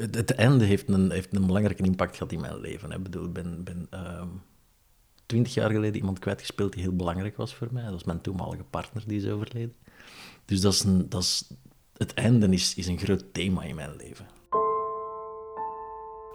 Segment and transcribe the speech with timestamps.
[0.00, 2.90] het, einde heeft een, heeft een belangrijke impact gehad in mijn leven.
[2.90, 4.28] Ik bedoel, ik ben, ben ehm,
[5.26, 7.82] twintig jaar geleden iemand kwijtgespeeld die heel belangrijk was voor mij.
[7.82, 9.74] Dat was mijn toenmalige partner, die is overleden.
[10.44, 11.50] Dus dat is een, dat is,
[11.96, 14.26] het einde is, is een groot thema in mijn leven.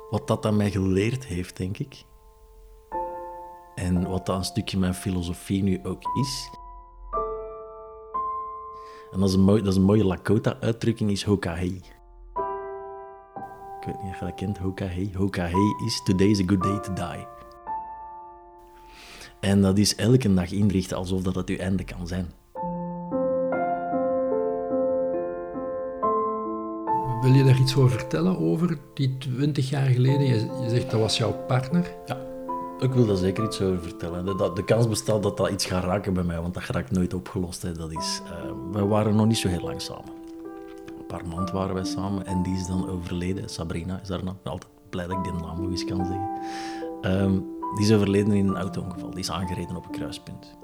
[0.10, 2.04] Wat dat aan mij geleerd heeft, denk ik,
[3.76, 6.50] en wat dat een stukje mijn filosofie nu ook is.
[9.12, 11.82] En dat is een, mooi, dat is een mooie Lakota-uitdrukking, is Hokahei.
[13.84, 15.12] Ik weet niet of je dat kent, Hokahei.
[15.16, 17.28] Hokahei is Today is a good day to die.
[19.40, 22.32] En dat is elke dag inrichten alsof dat het uw einde kan zijn.
[27.22, 30.26] Wil je daar iets over vertellen over die 20 jaar geleden?
[30.28, 31.94] Je, zegt dat was jouw partner.
[32.06, 32.18] Ja,
[32.80, 34.26] ik wil daar zeker iets over vertellen.
[34.26, 37.14] De, de kans bestaat dat dat iets gaat raken bij mij, want dat raakt nooit
[37.14, 37.62] opgelost.
[37.62, 37.72] Hè.
[37.72, 40.23] Dat is, uh, we waren nog niet zo heel lang samen.
[41.14, 43.50] Paar maanden waren wij samen en die is dan overleden.
[43.50, 44.40] Sabrina is haar naam.
[44.44, 46.42] Altijd blij dat ik die naam nog eens kan zeggen.
[47.02, 47.40] Ehm,
[47.76, 49.10] die is overleden in een auto-ongeval.
[49.10, 50.58] Die is aangereden op een kruispunt.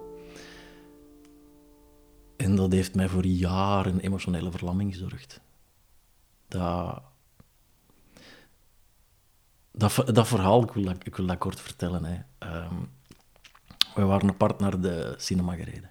[2.37, 5.41] En dat heeft mij voor jaren emotionele verlamming gezorgd.
[6.47, 7.01] Dat,
[9.71, 12.03] dat, verhaal, ik wil dat, ik wil dat kort vertellen.
[12.05, 12.17] Hè.
[12.63, 12.89] Um,
[13.95, 15.89] we waren apart naar de cinema gereden.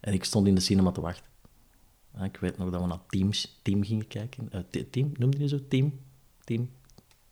[0.00, 1.29] En ik stond in de cinema te wachten.
[2.22, 4.50] Ik weet nog dat we naar Teams, Team gingen kijken.
[4.54, 5.58] Uh, team, noemde je zo?
[5.68, 6.00] Team?
[6.44, 6.70] Team?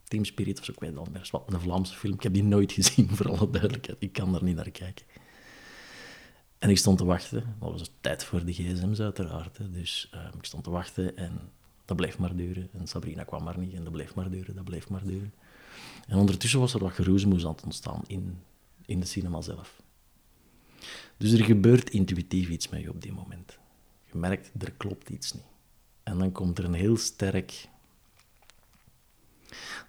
[0.04, 1.30] Team Spirit of zo, ik weet het al meer.
[1.46, 2.14] Een Vlaamse film.
[2.14, 3.96] Ik heb die nooit gezien, voor alle duidelijkheid.
[4.00, 5.06] Ik kan er niet naar kijken.
[6.58, 7.56] En ik stond te wachten.
[7.60, 9.58] Dat was tijd voor de gsm's uiteraard.
[9.58, 9.70] Hè.
[9.70, 11.40] Dus uh, ik stond te wachten en
[11.84, 12.68] dat bleef maar duren.
[12.72, 15.34] En Sabrina kwam maar niet en dat bleef maar duren, dat bleef maar duren.
[16.06, 18.38] En ondertussen was er wat geroezemoes aan het ontstaan in,
[18.86, 19.82] in de cinema zelf.
[21.16, 23.58] Dus er gebeurt intuïtief iets met je op die moment.
[24.12, 25.44] Je merkt, er klopt iets niet.
[26.02, 27.68] En dan komt er een heel sterk...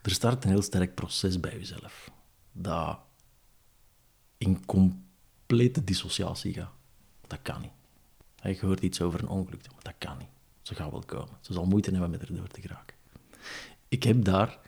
[0.01, 2.11] Er start een heel sterk proces bij jezelf.
[2.51, 2.99] Dat
[4.37, 6.71] in complete dissociatie gaat.
[7.27, 7.71] Dat kan niet.
[8.59, 10.27] Je hoort iets over een ongeluk, maar dat kan niet.
[10.61, 11.37] Ze gaat wel komen.
[11.41, 12.95] Ze zal moeite hebben met erdoor te geraken.
[13.87, 14.59] Ik heb daar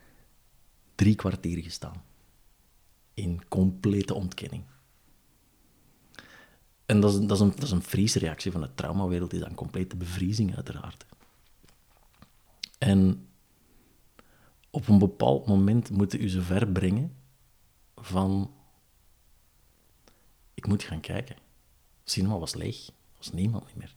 [0.96, 2.04] drie kwartier gestaan.
[3.14, 4.64] In complete ontkenning.
[6.92, 9.50] En dat is, dat is een, dat is een vriesreactie van de traumawereld, is dat
[9.50, 11.06] een complete bevriezing uiteraard.
[12.78, 13.28] En
[14.70, 17.16] op een bepaald moment moeten u ze brengen
[17.96, 18.54] van...
[20.54, 21.36] Ik moet gaan kijken.
[22.04, 22.88] cinema was leeg.
[22.88, 23.96] Er was niemand meer.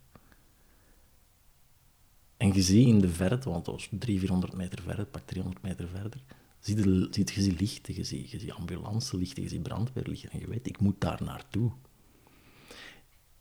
[2.37, 5.62] En je ziet in de verte, want dat was 300, 400 meter verder, pak 300
[5.62, 6.22] meter verder,
[6.61, 10.31] zie je, ziet, je ziet lichten, je ziet, je ziet je ziet brandweerlichten.
[10.31, 11.72] En je weet, ik moet daar naartoe.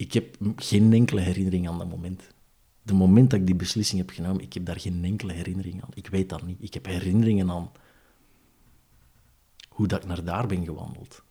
[0.03, 2.21] Ik heb geen enkele herinnering aan dat moment.
[2.81, 5.89] De moment dat ik die beslissing heb genomen, ik heb daar geen enkele herinnering aan.
[5.93, 6.57] Ik weet dat niet.
[6.59, 7.71] Ik heb herinneringen aan
[9.69, 11.23] hoe dat ik naar daar ben gewandeld.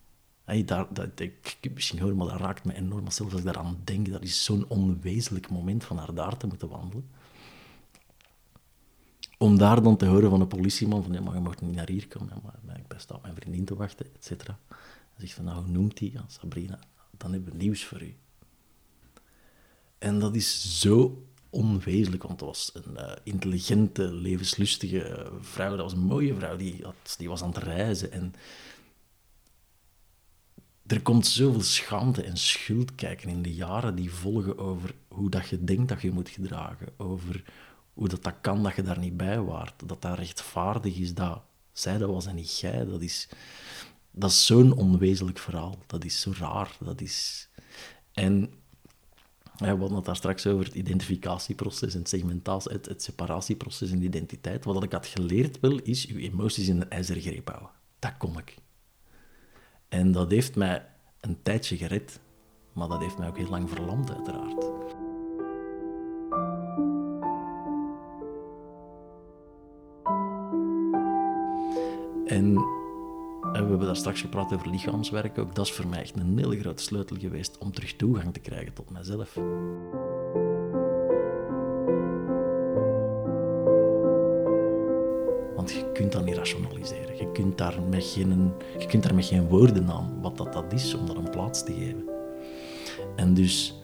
[0.45, 3.03] Hey, daar, dat, ik, misschien hoor, maar dat raakt me enorm.
[3.03, 6.47] Maar zelfs als ik daaraan denk, dat is zo'n onwezenlijk moment van naar daar te
[6.47, 7.11] moeten wandelen
[9.39, 11.89] om daar dan te horen van een politieman van, ja, maar je mag niet naar
[11.89, 14.59] hier komen, maar ik ben staat mijn vriendin te wachten, et cetera.
[14.69, 14.79] Hij
[15.17, 16.11] zegt van, nou, hoe noemt hij?
[16.13, 16.79] Ja, Sabrina.
[17.17, 18.17] Dan hebben we nieuws voor u.
[20.03, 25.71] En dat is zo onwezenlijk, want dat was een uh, intelligente, levenslustige vrouw.
[25.71, 28.13] Dat was een mooie vrouw, die, had, die was aan het reizen.
[28.13, 28.35] En
[30.87, 35.49] er komt zoveel schaamte en schuld kijken in de jaren die volgen over hoe dat
[35.49, 37.45] je denkt dat je moet gedragen, over
[37.93, 39.89] hoe dat, dat kan dat je daar niet bij waart.
[39.89, 41.43] Dat dat rechtvaardig is dat
[41.73, 42.85] zij dat was en niet jij.
[42.85, 43.29] Dat is,
[44.11, 45.79] dat is zo'n onwezenlijk verhaal.
[45.87, 46.77] Dat is zo raar.
[46.81, 47.49] Dat is...
[48.13, 48.62] En
[49.63, 53.99] we hadden het daar straks over het identificatieproces en het segmentatie, het, het separatieproces en
[53.99, 54.65] de identiteit.
[54.65, 57.71] Wat ik had geleerd wel, is je emoties in een ijzeren greep houden.
[57.99, 58.57] Dat kon ik.
[59.89, 60.87] En dat heeft mij
[61.21, 62.21] een tijdje gered,
[62.73, 64.71] maar dat heeft mij ook heel lang verlamd, uiteraard.
[72.27, 72.65] En,
[73.43, 75.55] we hebben daar straks gepraat over lichaamswerk ook.
[75.55, 78.73] Dat is voor mij echt een hele grote sleutel geweest om terug toegang te krijgen
[78.73, 79.35] tot mezelf.
[85.57, 87.17] Want je kunt dat niet rationaliseren.
[87.17, 90.73] Je kunt daar met geen, je kunt daar met geen woorden aan wat dat, dat
[90.73, 92.09] is om dat een plaats te geven.
[93.17, 93.82] En dus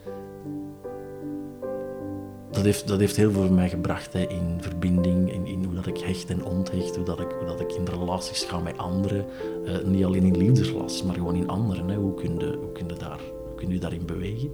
[2.58, 5.74] dat heeft, dat heeft heel veel voor mij gebracht hè, in verbinding, in, in hoe
[5.74, 8.78] dat ik hecht en onthecht, hoe dat ik, hoe dat ik in relaties ga met
[8.78, 9.26] anderen.
[9.64, 11.88] Uh, niet alleen in liefdesrelaties, maar gewoon in anderen.
[11.88, 11.96] Hè.
[11.96, 14.50] Hoe, kun je, hoe, daar, hoe kun daarin bewegen?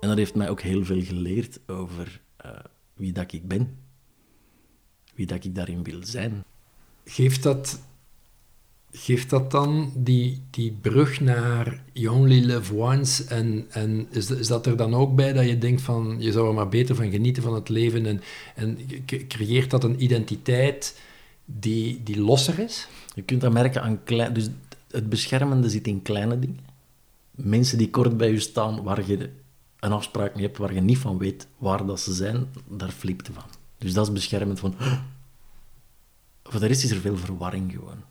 [0.00, 2.52] En dat heeft mij ook heel veel geleerd over uh,
[2.94, 3.78] wie dat ik ben.
[5.14, 6.44] Wie dat ik daarin wil zijn.
[7.04, 7.80] Geeft dat,
[8.92, 13.24] geeft dat dan die, die brug naar You Only Live Once?
[13.24, 16.48] En, en is, is dat er dan ook bij dat je denkt van je zou
[16.48, 18.06] er maar beter van genieten van het leven?
[18.06, 18.20] En,
[18.54, 18.78] en
[19.28, 21.00] creëert dat een identiteit
[21.44, 22.88] die, die losser is?
[23.14, 24.34] Je kunt dat merken aan klein...
[24.34, 24.48] Dus
[24.90, 26.60] het beschermende zit in kleine dingen.
[27.30, 29.30] Mensen die kort bij je staan, waar je
[29.80, 33.30] een afspraak mee hebt, waar je niet van weet waar dat ze zijn, daar flipt
[33.32, 33.44] van.
[33.78, 34.74] Dus dat is beschermend van...
[36.42, 38.02] Voor de rest is er veel verwarring gewoon.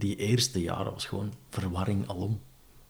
[0.00, 2.40] Die eerste jaren was gewoon verwarring alom.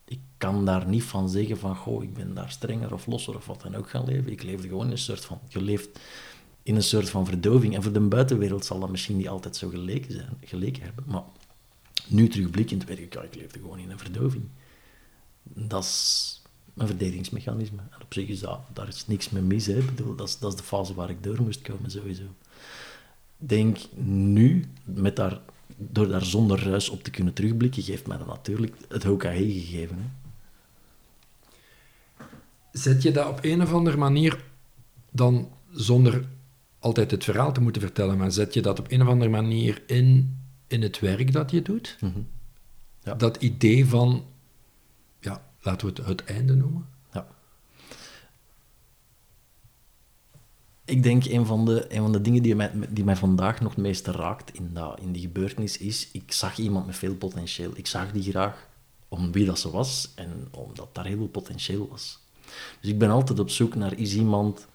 [0.04, 3.46] Ik kan daar niet van zeggen van, goh, ik ben daar strenger of losser of
[3.46, 4.32] wat dan ook gaan leven.
[4.32, 5.40] Ik leefde gewoon in een soort van...
[5.48, 6.00] Je leeft
[6.62, 7.74] in een soort van verdoving.
[7.74, 11.04] En voor de buitenwereld zal dat misschien niet altijd zo geleken, zijn, geleken hebben.
[11.06, 11.22] Maar
[12.06, 14.44] nu terugblikkend weet ik, ja, ik leefde gewoon in een verdoving.
[15.42, 16.42] Dat is
[16.76, 17.82] een verdedigingsmechanisme.
[17.90, 19.66] En op zich is dat, daar is niks mee mis.
[19.66, 19.78] Hè.
[19.78, 22.24] Ik bedoel, dat, is, dat is de fase waar ik door moest komen, sowieso.
[23.36, 25.40] denk nu, met daar,
[25.76, 29.96] door daar zonder ruis op te kunnen terugblikken, geeft mij dat natuurlijk het HOKAE gegeven.
[29.98, 30.08] Hè.
[32.72, 34.44] Zet je dat op een of andere manier
[35.10, 36.24] dan zonder
[36.78, 39.82] altijd het verhaal te moeten vertellen, maar zet je dat op een of andere manier
[39.86, 41.96] in, in het werk dat je doet?
[42.00, 42.20] Mhm.
[43.02, 43.14] ja.
[43.14, 44.24] Dat idee van,
[45.20, 46.86] ja, laten we het het einde noemen?
[50.90, 53.74] Ik denk een van de, een van de dingen die mij, die mij vandaag nog
[53.74, 57.70] het meeste raakt in, dat, in die gebeurtenis is, ik zag iemand met veel potentieel.
[57.74, 58.68] Ik zag die graag
[59.08, 62.18] om wie dat ze was en omdat daar heel veel potentieel was.
[62.80, 64.66] Dus ik ben altijd op zoek naar, is iemand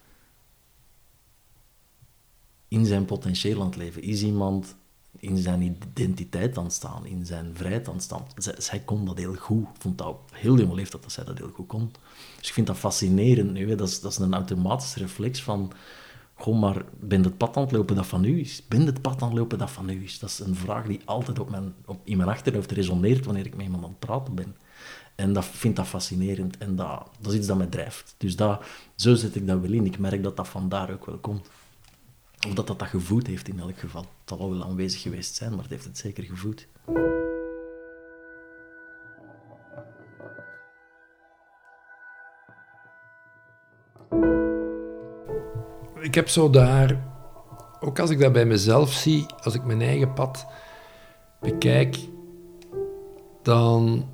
[2.68, 4.02] in zijn potentieel aan het leven?
[4.02, 4.76] Is iemand
[5.18, 8.26] in zijn identiteit aan het staan, in zijn vrijheid aan het staan?
[8.58, 9.62] Zij, kon dat heel goed.
[9.62, 11.92] Ik vond dat heel jonge leeftijd dat zij dat heel goed kon.
[12.38, 13.74] Dus ik vind dat fascinerend nu.
[13.74, 15.72] Dat, is, dat is een automatische reflex van...
[16.38, 18.62] Goh, maar ben het pad aan het lopen dat van u is?
[18.68, 20.18] Ben het pad aan het lopen dat van u is?
[20.18, 23.56] Dat is een vraag die altijd op mijn, op, in mijn achterhoofd resoneert wanneer ik
[23.56, 24.56] met iemand aan het praten ben.
[25.14, 26.58] En dat vind dat fascinerend.
[26.58, 28.14] En dat, dat is iets dat mij drijft.
[28.18, 29.86] Dus dat, zo zet ik dat wel in.
[29.86, 31.50] Ik merk dat dat vandaar ook wel komt.
[32.46, 34.00] Of dat dat dat gevoed heeft in elk geval.
[34.00, 36.68] Het zal wel aanwezig geweest zijn, maar het heeft het zeker gevoed.
[46.06, 47.04] Ik heb zo daar,
[47.80, 50.46] ook als ik dat bij mezelf zie, als ik mijn eigen pad
[51.40, 51.98] bekijk,
[53.42, 54.08] dan,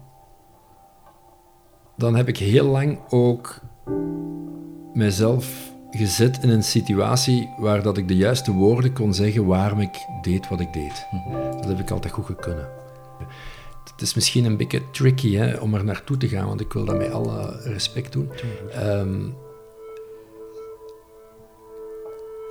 [1.96, 3.60] dan heb ik heel lang ook
[4.94, 10.06] mezelf gezet in een situatie waar dat ik de juiste woorden kon zeggen waarom ik
[10.22, 11.06] deed wat ik deed.
[11.50, 12.68] Dat heb ik altijd goed kunnen.
[13.92, 16.84] Het is misschien een beetje tricky hè, om er naartoe te gaan, want ik wil
[16.84, 18.30] dat met alle respect doen.
[18.76, 19.34] Um,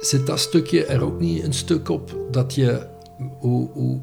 [0.02, 2.88] zit dat stukje er ook niet een stuk op dat je,
[3.40, 4.02] hoe, hoe,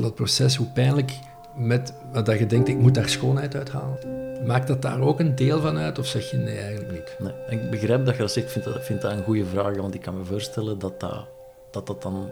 [0.00, 1.12] dat proces, hoe pijnlijk
[1.56, 3.98] met, dat je denkt, ik moet daar schoonheid uithalen?
[4.46, 7.32] Maakt dat daar ook een deel van uit of zeg je nee, eigenlijk niet?
[7.48, 8.46] Nee, ik begrijp dat je dat zegt.
[8.46, 11.26] Ik vind dat, vind een goede vraag, want ik kan me voorstellen dat dat,
[11.70, 12.30] dat, dat dan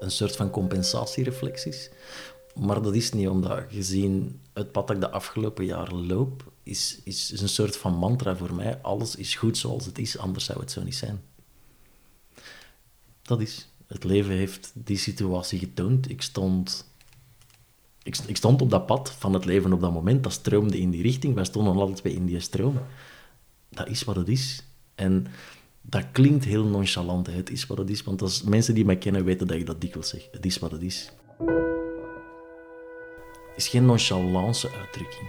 [0.00, 1.90] een soort van compensatiereflex is.
[2.54, 7.00] Maar dat is niet, omdat gezien het pad dat ik de afgelopen jaren loop, is,
[7.04, 8.78] is een soort van mantra voor mij.
[8.82, 11.22] Alles is goed zoals het is, anders zou het zo niet zijn.
[13.28, 13.68] Dat is.
[13.86, 16.10] Het leven heeft die situatie getoond.
[16.10, 16.86] Ik stond
[18.02, 21.02] ik, stond op dat pad van het leven op dat moment, dat stroomde in die
[21.02, 21.34] richting.
[21.34, 22.78] Wij stonden altijd twee in die stroom.
[23.68, 24.64] Dat is wat het is.
[24.94, 25.26] En
[25.80, 28.02] dat klinkt heel nonchalant, het is wat het is.
[28.02, 30.28] Want als mensen die mij kennen weten dat ik dat dikwijls zeg.
[30.32, 31.12] Het is wat het is.
[33.48, 35.28] Het is geen nonchalance uitdrukking.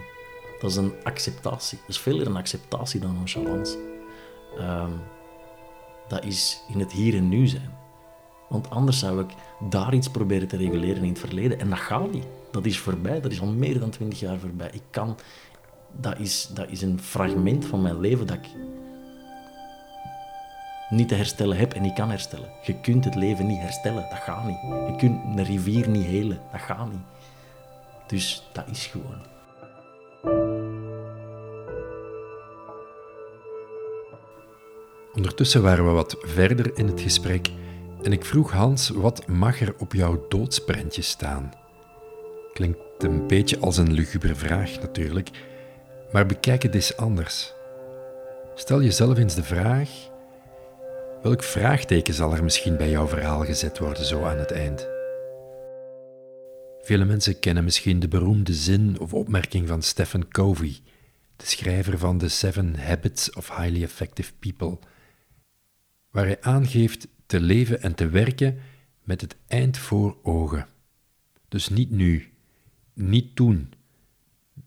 [0.59, 1.77] Dat is een acceptatie.
[1.77, 3.77] Dat is veel een acceptatie dan nonchalance.
[4.59, 5.01] Um,
[6.07, 7.78] dat is in het hier en nu zijn.
[8.49, 9.29] Want anders zou ik
[9.69, 11.59] daar iets proberen te reguleren in het verleden.
[11.59, 12.25] En dat gaat niet.
[12.51, 13.21] Dat is voorbij.
[13.21, 14.69] Dat is al meer dan twintig jaar voorbij.
[14.73, 15.17] Ik kan...
[15.91, 18.49] Dat is, dat is een fragment van mijn leven dat ik
[20.89, 22.49] niet te herstellen heb en niet kan herstellen.
[22.63, 24.05] Je kunt het leven niet herstellen.
[24.09, 24.59] Dat gaat niet.
[24.61, 26.41] Je kunt een rivier niet helen.
[26.51, 27.01] Dat gaat niet.
[28.07, 29.21] Dus dat is gewoon.
[35.13, 37.49] Ondertussen waren we wat verder in het gesprek
[38.01, 41.51] en ik vroeg Hans, wat mag er op jouw doodsprentje staan?
[42.53, 45.29] Klinkt een beetje als een lugubre vraag natuurlijk,
[46.11, 47.53] maar bekijk het eens anders.
[48.55, 49.89] Stel jezelf eens de vraag:
[51.21, 54.87] welk vraagteken zal er misschien bij jouw verhaal gezet worden zo aan het eind?
[56.81, 60.79] Vele mensen kennen misschien de beroemde zin of opmerking van Stephen Covey,
[61.35, 64.77] de schrijver van The Seven Habits of Highly Effective People
[66.11, 68.57] waar hij aangeeft te leven en te werken
[69.03, 70.67] met het eind voor ogen.
[71.47, 72.31] Dus niet nu,
[72.93, 73.73] niet toen,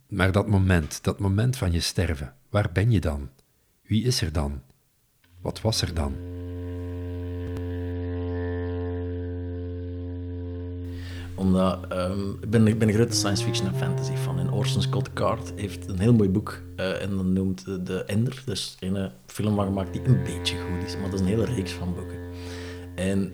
[0.07, 2.35] maar dat moment, dat moment van je sterven.
[2.49, 3.29] Waar ben je dan?
[3.83, 4.63] Wie is er dan?
[5.41, 6.15] Wat was er dan?
[11.35, 14.39] Omdat um, ik, ben, ik ben een grote science fiction en fantasy fan.
[14.39, 16.63] En Orson Scott Card heeft een heel mooi boek.
[16.77, 18.43] Uh, en dat noemt De Ender.
[18.45, 20.97] Dus een film van gemaakt die een beetje goed is.
[20.97, 22.32] Maar dat is een hele reeks van boeken.
[22.95, 23.33] En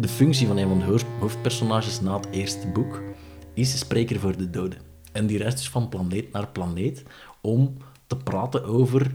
[0.00, 3.02] de functie van een van de hoofdpersonages na het eerste boek
[3.54, 4.78] is spreker voor de doden.
[5.12, 7.02] En die reist dus van planeet naar planeet
[7.40, 9.14] om te praten over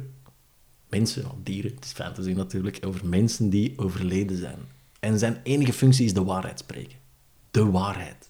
[0.89, 4.59] mensen, dieren, het is fantasy natuurlijk, over mensen die overleden zijn.
[4.99, 6.97] En zijn enige functie is de waarheid spreken.
[7.51, 8.29] De waarheid.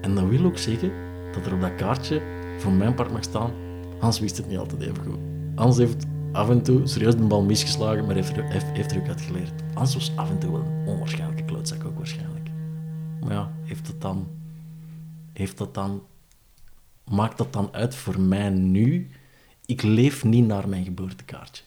[0.00, 0.92] En dat wil ook zeggen
[1.32, 2.22] dat er op dat kaartje
[2.58, 3.52] voor mijn part mag staan,
[3.98, 5.18] Hans wist het niet altijd even goed.
[5.54, 8.98] Hans heeft af en toe serieus de bal misgeslagen, maar heeft er, heeft, heeft er
[8.98, 9.52] ook uit geleerd.
[9.74, 12.50] Hans was af en toe wel een onwaarschijnlijke klootzak ook waarschijnlijk.
[13.20, 14.26] Maar ja, heeft dat dan...
[15.32, 16.02] Heeft dat dan...
[17.10, 19.08] Maakt dat dan uit voor mij nu?
[19.66, 21.62] Ik leef niet naar mijn geboortekaartje.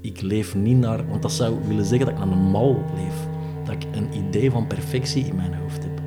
[0.00, 1.08] Ik leef niet naar...
[1.08, 3.28] Want dat zou willen zeggen dat ik naar een mal leef.
[3.64, 6.00] Dat ik een idee van perfectie in mijn hoofd heb.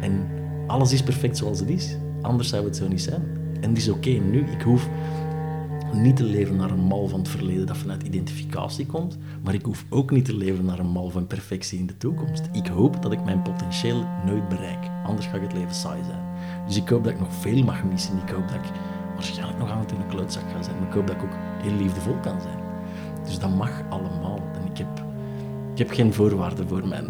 [0.00, 0.28] En
[0.66, 1.96] alles is perfect zoals het is.
[2.20, 3.22] Anders zou het zo niet zijn.
[3.60, 4.40] En het is oké nu.
[4.50, 4.88] Ik hoef
[5.92, 9.64] niet te leven naar een mal van het verleden dat vanuit identificatie komt, maar ik
[9.64, 12.48] hoef ook niet te leven naar een mal van perfectie in de toekomst.
[12.52, 16.22] Ik hoop dat ik mijn potentieel nooit bereik, anders gaat het leven saai zijn.
[16.66, 18.16] Dus ik hoop dat ik nog veel mag missen.
[18.26, 18.70] Ik hoop dat ik
[19.14, 21.36] waarschijnlijk nog aan het in een klootzak ga zijn, maar ik hoop dat ik ook
[21.62, 22.58] heel liefdevol kan zijn.
[23.24, 24.40] Dus dat mag allemaal.
[24.54, 25.04] En ik heb,
[25.72, 27.06] ik heb geen voorwaarden voor mijn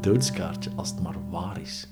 [0.00, 1.88] doodskaartje als het maar waar is.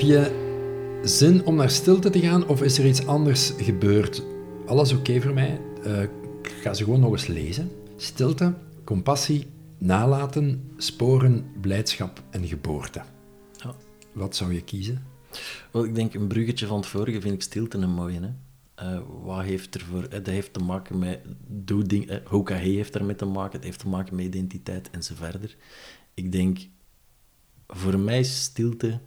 [0.00, 4.22] Heb je zin om naar stilte te gaan of is er iets anders gebeurd?
[4.66, 5.60] Alles oké voor mij.
[5.86, 7.70] Uh, ik ga ze gewoon nog eens lezen.
[7.96, 8.54] Stilte,
[8.84, 9.46] compassie,
[9.78, 13.02] nalaten, sporen, blijdschap en geboorte.
[13.56, 13.74] Ja.
[14.12, 15.04] Wat zou je kiezen?
[15.70, 18.20] Wel, ik denk een bruggetje van het vorige vind ik stilte een mooie.
[18.20, 18.94] Hè?
[18.94, 20.08] Uh, wat heeft er voor...
[20.08, 21.20] Dat heeft te maken met...
[21.46, 23.52] Doe ding, uh, Hoka heeft ermee te maken.
[23.52, 25.56] Het heeft te maken met identiteit en zo verder.
[26.14, 26.58] Ik denk...
[27.66, 29.00] Voor mij is stilte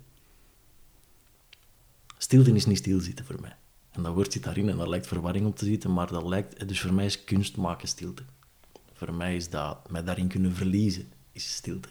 [2.24, 3.56] Stilte is niet stilzitten voor mij.
[3.92, 6.68] En dat woord zit daarin en daar lijkt verwarring op te zitten, maar dat lijkt...
[6.68, 8.24] Dus voor mij is kunst maken stilte.
[8.94, 11.88] Voor mij is dat mij daarin kunnen verliezen, is stilte.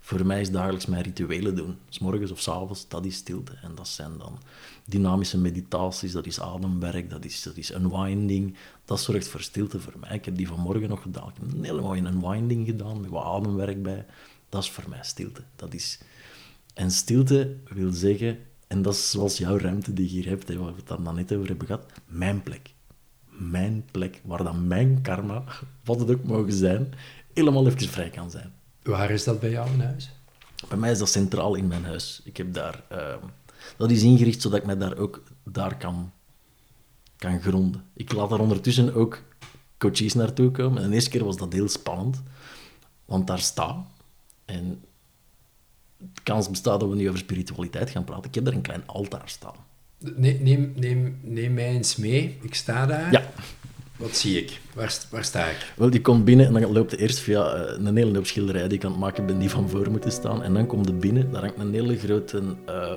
[0.00, 3.52] Voor mij is dagelijks mijn rituelen doen, s morgens of s avonds, dat is stilte.
[3.62, 4.38] En dat zijn dan
[4.84, 8.56] dynamische meditaties, dat is ademwerk, dat is, dat is unwinding.
[8.84, 10.14] Dat zorgt voor stilte voor mij.
[10.14, 11.28] Ik heb die vanmorgen nog gedaan.
[11.28, 14.06] Ik heb een hele mooie unwinding gedaan, met wat ademwerk bij.
[14.48, 15.42] Dat is voor mij stilte.
[15.56, 16.00] Dat is...
[16.74, 18.38] En stilte wil zeggen
[18.70, 21.14] en dat is zoals jouw ruimte die je hier hebt, hè, waar we het dan
[21.14, 21.86] net over hebben gehad.
[22.06, 22.72] Mijn plek.
[23.28, 25.44] Mijn plek, waar dan mijn karma,
[25.84, 26.92] wat het ook mogen zijn,
[27.32, 28.52] helemaal even vrij kan zijn.
[28.82, 30.10] Waar is dat bij jou in huis?
[30.68, 32.20] Bij mij is dat centraal in mijn huis.
[32.24, 32.82] Ik heb daar...
[32.92, 33.14] Uh,
[33.76, 36.12] dat is ingericht zodat ik mij daar ook daar kan,
[37.16, 37.84] kan gronden.
[37.94, 39.22] Ik laat daar ondertussen ook
[39.78, 40.82] coaches naartoe komen.
[40.82, 42.22] En de eerste keer was dat heel spannend.
[43.04, 43.86] Want daar sta.
[44.44, 44.84] En
[46.00, 48.24] de kans bestaat dat we nu over spiritualiteit gaan praten.
[48.24, 49.54] Ik heb daar een klein altaar staan.
[49.98, 52.38] Neem, neem, neem, neem mij eens mee.
[52.42, 53.12] Ik sta daar.
[53.12, 53.30] Ja.
[53.96, 54.60] Wat zie ik?
[54.74, 55.72] Waar, waar sta ik?
[55.76, 58.68] Wel, die komt binnen en dan loopt je eerst via eh, een hele hoop schilderijen
[58.68, 60.42] die ik aan het maken ben, die van voor moeten staan.
[60.42, 62.92] En dan komt je binnen, daar hangt een hele grote uh,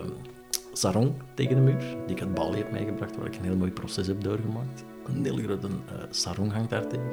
[0.73, 3.71] sarong tegen de muur, die ik uit Bali heb meegebracht, waar ik een heel mooi
[3.71, 4.83] proces heb doorgemaakt.
[5.05, 5.73] Een hele grote uh,
[6.09, 7.11] sarong hangt daar tegen.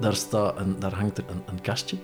[0.00, 1.96] Daar, staat een, daar hangt er een, een kastje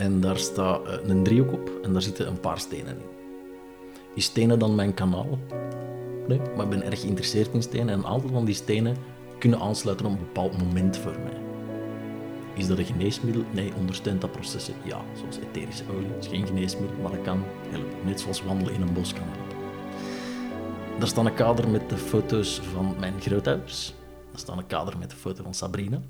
[0.00, 3.04] en daar staat eh, een driehoek op en daar zitten een paar stenen in.
[4.14, 5.38] Die stenen dan mijn kanaal?
[6.28, 8.96] Nee, maar ik ben erg geïnteresseerd in stenen en een aantal van die stenen
[9.38, 11.40] kunnen aansluiten op een bepaald moment voor mij.
[12.54, 13.42] Is dat een geneesmiddel?
[13.50, 14.74] Nee, ondersteunt dat processen?
[14.84, 16.08] Ja, zoals etherische olie.
[16.14, 17.96] Het is geen geneesmiddel, maar dat kan helpen.
[18.04, 19.56] Net zoals wandelen in een bos kan helpen.
[20.98, 23.94] Daar staat een kader met de foto's van mijn grootouders.
[24.30, 26.00] Daar staat een kader met de foto van Sabrina.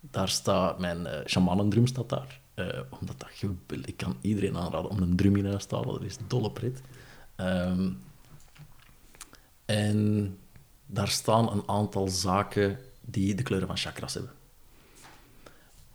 [0.00, 2.41] Daar staat mijn uh, shamanendrum staat daar.
[2.62, 3.86] Uh, omdat dat geweldig...
[3.86, 5.92] Ik kan iedereen aanraden om een drum in huis te halen.
[5.92, 6.80] Dat is dolle pret.
[7.36, 7.98] Um,
[9.64, 10.38] en
[10.86, 14.32] daar staan een aantal zaken die de kleuren van chakras hebben.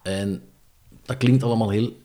[0.01, 0.43] En
[1.01, 2.01] dat klinkt allemaal heel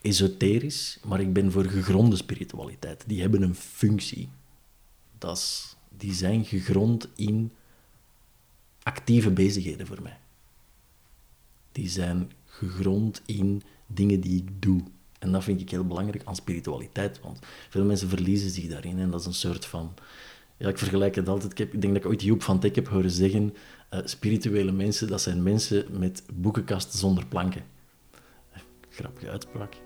[0.00, 3.04] esoterisch, maar ik ben voor gegronde spiritualiteit.
[3.06, 4.28] Die hebben een functie.
[5.18, 7.52] Dat is, die zijn gegrond in
[8.82, 10.18] actieve bezigheden voor mij.
[11.72, 14.80] die zijn gegrond in dingen die ik doe.
[15.18, 17.38] En dat vind ik heel belangrijk aan spiritualiteit, want
[17.68, 18.98] veel mensen verliezen zich daarin.
[18.98, 19.94] En dat is een soort van...
[20.56, 21.58] Ja, ik vergelijk het altijd.
[21.58, 23.54] Ik, denk dat ik ooit Joep van Teck heb horen zeggen...
[23.94, 27.62] Uh, spirituele mensen, dat zijn mensen met boekenkasten zonder planken.
[28.88, 29.76] Grappige uitspraak.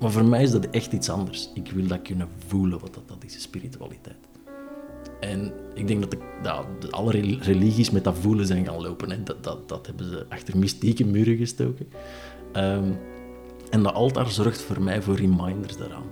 [0.00, 1.50] Maar voor mij is dat echt iets anders.
[1.54, 4.16] Ik wil dat kunnen voelen, wat dat, is, spiritualiteit.
[5.20, 9.10] En ik denk dat, de, dat alle religies met dat voelen zijn gaan lopen.
[9.10, 9.22] Hè.
[9.22, 11.88] Dat, dat, dat hebben ze achter mystieke muren gestoken.
[12.56, 12.98] Um,
[13.74, 16.10] en dat altaar zorgt voor mij voor reminders daaraan.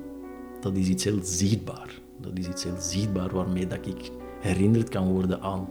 [0.61, 2.01] Dat is iets heel zichtbaar.
[2.21, 5.69] Dat is iets heel zichtbaar waarmee dat ik herinnerd kan worden aan...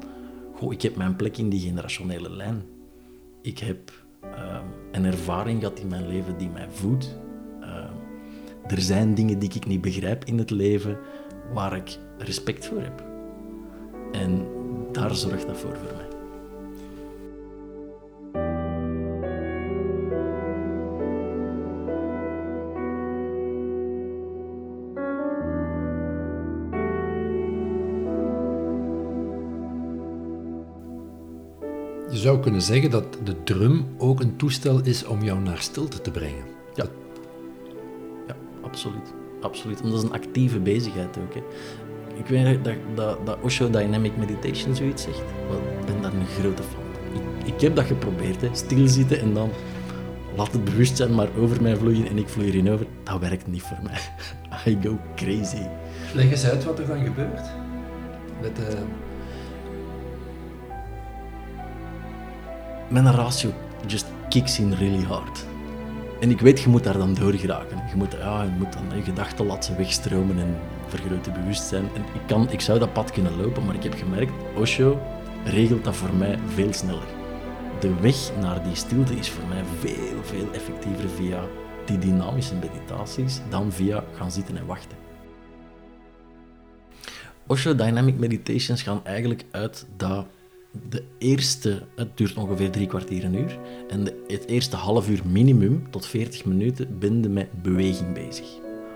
[0.56, 2.64] Goh, ik heb mijn plek in die generationele lijn.
[3.42, 3.92] Ik heb
[4.24, 4.32] um,
[4.92, 7.18] een ervaring gehad in mijn leven die mij voedt.
[7.62, 7.68] Um,
[8.68, 10.98] er zijn dingen die ik niet begrijp in het leven
[11.54, 13.04] waar ik respect voor heb.
[14.12, 14.48] En
[14.92, 16.01] daar zorgt dat voor voor mij.
[32.22, 36.12] Zou kunnen zeggen dat de drum ook een toestel is om jou naar stilte te
[36.12, 36.44] brengen.
[36.74, 36.86] Ja,
[38.28, 39.14] ja absoluut.
[39.42, 39.82] absoluut.
[39.82, 41.34] Omdat dat is een actieve bezigheid ook.
[41.34, 41.42] Hè.
[42.18, 45.20] Ik weet dat, dat, dat Osho Dynamic Meditation zoiets zegt.
[45.20, 47.22] Ik ben daar een grote fan van.
[47.46, 48.50] Ik, ik heb dat geprobeerd, hè.
[48.52, 49.50] stilzitten en dan
[50.36, 52.86] laat het bewustzijn maar over mij vloeien en ik vloei erin over.
[53.04, 54.00] Dat werkt niet voor mij.
[54.74, 55.66] I go crazy.
[56.14, 57.50] Leg eens uit wat er dan gebeurt.
[58.42, 58.78] Met de
[62.92, 63.54] mijn ratio
[63.88, 65.46] just kicks in really hard.
[66.20, 67.78] En ik weet, je moet daar dan door geraken.
[67.90, 70.56] Je moet, ja, je moet dan je gedachten laten wegstromen en
[70.88, 71.90] vergroten bewustzijn.
[71.96, 75.00] En ik, kan, ik zou dat pad kunnen lopen, maar ik heb gemerkt, Osho
[75.46, 77.08] regelt dat voor mij veel sneller.
[77.80, 81.44] De weg naar die stilte is voor mij veel, veel effectiever via
[81.86, 84.98] die dynamische meditaties dan via gaan zitten en wachten.
[87.48, 90.26] Osho Dynamic Meditations gaan eigenlijk uit dat
[90.90, 95.84] de eerste, het duurt ongeveer drie kwartier een uur, en het eerste half uur minimum
[95.90, 98.48] tot 40 minuten ben je met beweging bezig.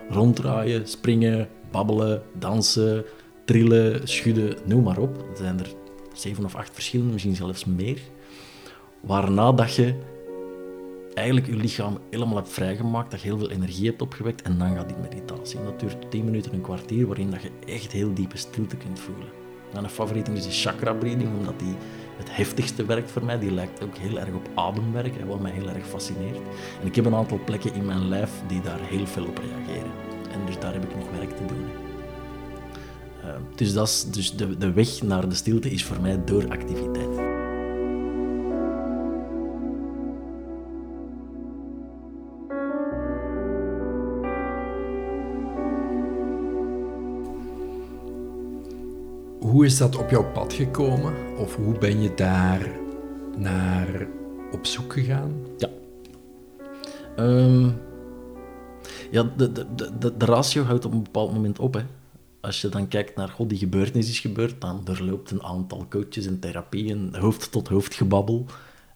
[0.09, 3.05] Ronddraaien, springen, babbelen, dansen,
[3.45, 5.17] trillen, schudden, noem maar op.
[5.17, 5.73] Er zijn er
[6.13, 7.99] zeven of acht verschillende, misschien zelfs meer.
[8.99, 9.95] Waarna dat je
[11.13, 14.75] eigenlijk je lichaam helemaal hebt vrijgemaakt, dat je heel veel energie hebt opgewekt en dan
[14.75, 15.59] gaat die meditatie.
[15.59, 18.99] En dat duurt 10 minuten, een kwartier, waarin dat je echt heel diepe stilte kunt
[18.99, 19.44] voelen.
[19.81, 21.75] Mijn favoriete is de chakra breathing, omdat die
[22.17, 23.39] het heftigste werkt voor mij.
[23.39, 26.37] Die lijkt ook heel erg op ademwerk, wat mij heel erg fascineert.
[26.81, 29.91] En ik heb een aantal plekken in mijn lijf die daar heel veel op reageren.
[30.31, 31.65] En dus daar heb ik nog werk te doen.
[33.25, 36.49] Uh, dus dat is, dus de, de weg naar de stilte is voor mij door
[36.49, 37.14] activiteit.
[49.55, 51.37] Hoe is dat op jouw pad gekomen?
[51.37, 52.69] Of hoe ben je daar
[53.37, 54.07] naar
[54.51, 55.45] op zoek gegaan?
[55.57, 55.69] Ja.
[57.17, 57.77] Um,
[59.11, 61.73] ja, de, de, de, de ratio houdt op een bepaald moment op.
[61.73, 61.81] Hè.
[62.41, 66.25] Als je dan kijkt naar, god, die gebeurtenis is gebeurd, dan doorloopt een aantal coaches
[66.25, 68.45] en therapieën, hoofd tot hoofd gebabbel.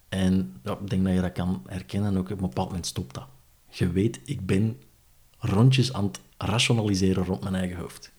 [0.10, 3.14] En ja, ik denk dat je dat kan herkennen, ook op een bepaald moment stopt
[3.14, 3.28] dat.
[3.70, 4.78] Je weet, ik ben
[5.38, 8.12] rondjes aan het rationaliseren rond mijn eigen hoofd.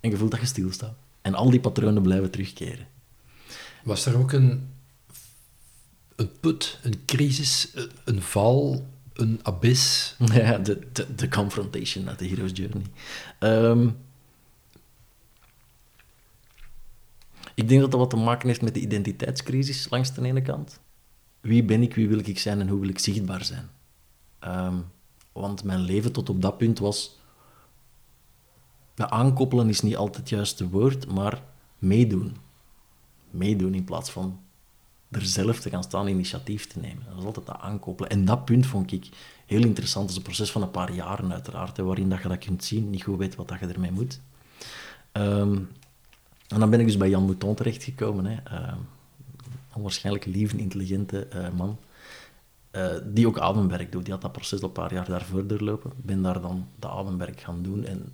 [0.00, 1.02] En je voelt dat je stilstaat.
[1.24, 2.86] En al die patronen blijven terugkeren.
[3.84, 4.68] Was er ook een,
[6.16, 7.72] een put, een crisis,
[8.04, 10.16] een val, een abyss?
[10.32, 12.82] Ja, de, de, de confrontation at the hero's journey.
[13.38, 13.88] Ehm,
[17.54, 20.80] ik denk dat dat wat te maken heeft met de identiteitscrisis langs de ene kant.
[21.40, 23.70] Wie ben ik, wie wil ik zijn en hoe wil ik zichtbaar zijn?
[24.38, 24.76] Ehm,
[25.32, 27.18] want mijn leven tot op dat punt was
[28.94, 31.42] ja, aankoppelen is niet altijd het juiste woord, maar
[31.78, 32.36] meedoen.
[33.30, 34.38] Meedoen in plaats van
[35.10, 37.04] er zelf te gaan staan initiatief te nemen.
[37.08, 38.10] Dat is altijd dat aankoppelen.
[38.10, 39.08] En dat punt vond ik
[39.46, 40.04] heel interessant.
[40.04, 42.90] Dat is een proces van een paar jaren uiteraard, waarin dat je dat kunt zien,
[42.90, 44.20] niet goed weet wat dat je ermee moet.
[45.12, 45.58] Ehm,
[46.48, 48.24] en dan ben ik dus bij Jan Mouton terechtgekomen.
[48.24, 48.32] Hè.
[48.32, 48.72] Uh,
[49.74, 51.78] een waarschijnlijk lieve, intelligente uh, man.
[52.72, 54.04] Uh, die ook ademwerk doet.
[54.04, 55.90] Die had dat proces al een paar jaar daarvoor doorlopen.
[55.90, 57.84] Ik ben daar dan de ademwerk gaan doen.
[57.84, 58.12] En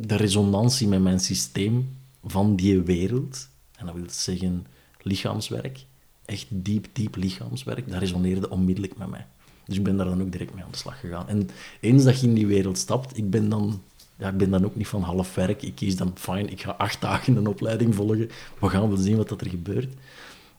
[0.00, 4.66] de resonantie met mijn systeem van die wereld, en dat wil zeggen
[5.02, 5.84] lichaamswerk,
[6.24, 9.26] echt diep, diep lichaamswerk, dat resoneerde onmiddellijk met mij.
[9.64, 11.28] Dus ik ben daar dan ook direct mee aan de slag gegaan.
[11.28, 11.48] En
[11.80, 13.82] eens dat je in die wereld stapt, ik ben dan,
[14.18, 15.62] ja, ik ben dan ook niet van half werk.
[15.62, 18.30] Ik kies dan, fijn, ik ga acht dagen een opleiding volgen.
[18.60, 19.94] We gaan wel zien wat dat er gebeurt.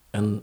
[0.10, 0.41] En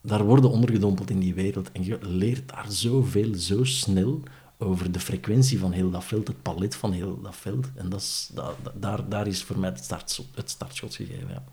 [0.00, 1.72] daar worden ondergedompeld in die wereld.
[1.72, 4.22] En je leert daar zoveel, zo snel
[4.62, 7.66] over de frequentie van heel dat veld, het palet van heel dat veld.
[7.74, 11.28] En dat is, dat, daar, daar is voor mij het, startschot, het startschot gegeven.
[11.28, 11.44] Ja.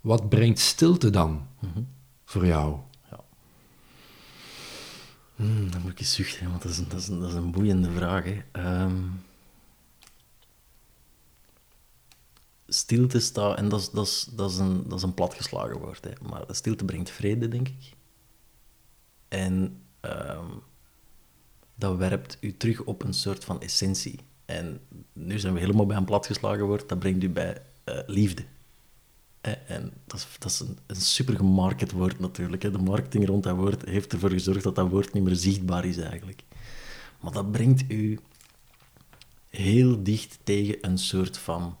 [0.00, 1.46] Wat brengt stilte dan
[2.24, 2.78] voor jou?
[3.10, 3.20] Ja.
[5.36, 8.24] Hmm, dan moet ik eens zuchten, want dat is, dat is een boeiende vraag.
[8.24, 8.42] Hè.
[8.52, 9.02] Ehm,
[12.66, 16.04] stilte staat, en dat is, dat is, dat is, een, dat is een platgeslagen woord,
[16.04, 17.92] hè, maar stilte brengt vrede, denk ik.
[19.28, 20.46] En ehm,
[21.80, 24.18] dat werpt u terug op een soort van essentie.
[24.44, 24.80] En
[25.12, 28.42] nu zijn we helemaal bij een platgeslagen woord, dat brengt u bij eh, liefde.
[29.66, 32.62] En dat is, dat is een, een super gemarket woord natuurlijk.
[32.62, 35.96] De marketing rond dat woord heeft ervoor gezorgd dat dat woord niet meer zichtbaar is
[35.96, 36.42] eigenlijk.
[37.20, 38.18] Maar dat brengt u
[39.50, 41.76] heel dicht tegen een soort van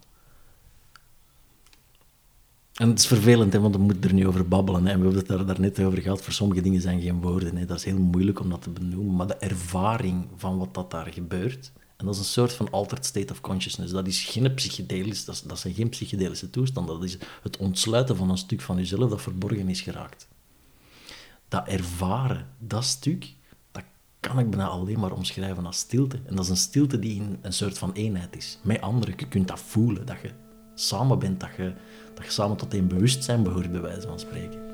[2.80, 4.82] en het is vervelend, hè, want we moeten er nu over babbelen.
[4.82, 6.22] We hebben het daar, net over gehad.
[6.22, 7.56] Voor sommige dingen zijn geen woorden.
[7.56, 7.64] Hè.
[7.64, 9.14] Dat is heel moeilijk om dat te benoemen.
[9.14, 11.72] Maar de ervaring van wat dat daar gebeurt...
[11.96, 13.92] En dat is een soort van altered state of consciousness.
[13.92, 16.94] Dat is geen psychedelisch, dat, dat geen psychedelische toestanden.
[16.94, 20.28] Dat is het ontsluiten van een stuk van jezelf dat verborgen is geraakt.
[21.48, 23.34] Dat ervaren, dat stuk,
[23.72, 23.84] dat
[24.20, 26.20] kan ik bijna alleen maar omschrijven als stilte.
[26.26, 28.58] En dat is een stilte die in een soort van eenheid is.
[28.62, 30.30] Met anderen, je kunt dat voelen, dat je
[30.80, 31.72] samen bent, dat je
[32.14, 34.69] dat je samen tot één bewustzijn behoort, bij wijze van spreken.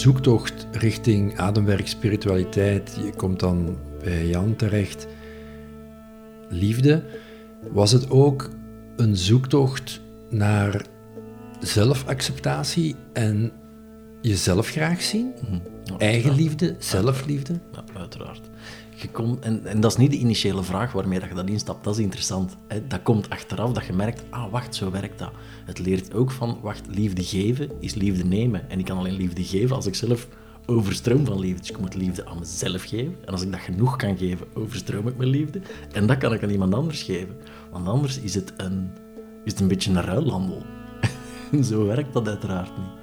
[0.00, 5.06] Zoektocht richting ademwerk, spiritualiteit, je komt dan bij Jan terecht.
[6.48, 7.02] Liefde,
[7.72, 8.50] was het ook
[8.96, 10.86] een zoektocht naar
[11.60, 13.52] zelfacceptatie en
[14.22, 15.32] jezelf graag zien?
[15.48, 15.60] Mm
[15.98, 17.60] Eigenliefde, zelfliefde?
[17.72, 18.40] Ja, uiteraard.
[18.94, 21.84] Je komt, en, en dat is niet de initiële vraag waarmee dat je dat instapt,
[21.84, 22.56] dat is interessant.
[22.68, 22.86] Hè?
[22.86, 25.30] Dat komt achteraf dat je merkt, ah wacht, zo werkt dat.
[25.64, 28.70] Het leert ook van, wacht, liefde geven is liefde nemen.
[28.70, 30.28] En ik kan alleen liefde geven als ik zelf
[30.66, 31.60] overstroom van liefde.
[31.60, 33.14] Dus ik moet liefde aan mezelf geven.
[33.24, 35.60] En als ik dat genoeg kan geven, overstroom ik mijn liefde.
[35.92, 37.36] En dat kan ik aan iemand anders geven.
[37.70, 38.90] Want anders is het een,
[39.44, 40.62] is het een beetje een ruilhandel.
[41.70, 42.99] Zo werkt dat uiteraard niet.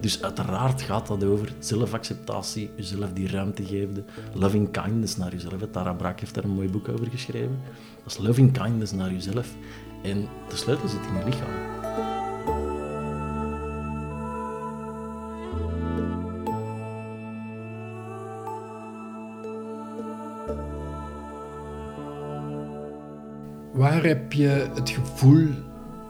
[0.00, 5.54] Dus uiteraard gaat dat over zelfacceptatie, jezelf die ruimte geven, loving kindness naar jezelf.
[5.70, 7.58] Tara Braak heeft daar een mooi boek over geschreven.
[8.04, 9.54] Dat is loving kindness naar jezelf.
[10.02, 11.76] En de sleutel zit in je lichaam.
[23.72, 25.48] Waar heb je het gevoel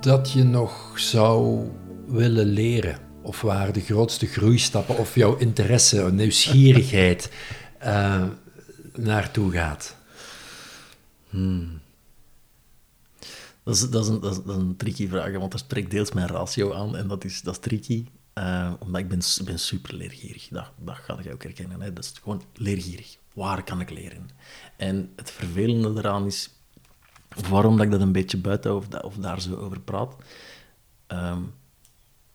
[0.00, 1.64] dat je nog zou
[2.06, 3.07] willen leren?
[3.28, 7.32] Of waar de grootste groeistappen of jouw interesse, nieuwsgierigheid
[7.82, 8.24] uh,
[8.94, 9.96] naartoe gaat?
[11.30, 11.80] Hmm.
[13.62, 16.96] Dat, is, dat, is een, een, tricky vraag, want dat spreekt deels mijn ratio aan
[16.96, 18.06] en dat is, dat is tricky.
[18.34, 20.48] Uh, omdat ik ben, ben super leergierig.
[20.48, 21.80] Dat, dat ga je ook herkennen.
[21.80, 21.92] Hè.
[21.92, 23.16] Dat is gewoon leergierig.
[23.34, 24.30] Waar kan ik leren?
[24.76, 26.50] En het vervelende eraan is,
[27.48, 30.16] waarom dat ik dat een beetje buiten of, of daar zo over praat.
[31.08, 31.54] Um,